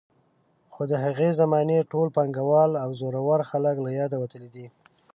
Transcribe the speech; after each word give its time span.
خو 0.73 0.81
د 0.91 0.93
هغې 1.05 1.29
زمانې 1.39 1.79
ټول 1.91 2.07
پانګوال 2.15 2.71
او 2.83 2.89
زورور 2.99 3.39
خلک 3.51 3.75
له 3.85 3.89
یاده 3.99 4.17
وتلي 4.19 4.49
دي. 4.55 4.65